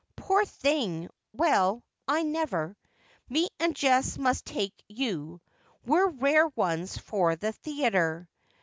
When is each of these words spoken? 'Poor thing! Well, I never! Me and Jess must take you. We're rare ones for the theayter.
'Poor 0.15 0.43
thing! 0.45 1.09
Well, 1.31 1.83
I 2.07 2.23
never! 2.23 2.75
Me 3.29 3.47
and 3.59 3.75
Jess 3.75 4.17
must 4.17 4.45
take 4.47 4.73
you. 4.87 5.41
We're 5.85 6.07
rare 6.07 6.47
ones 6.55 6.97
for 6.97 7.35
the 7.35 7.53
theayter. 7.53 8.27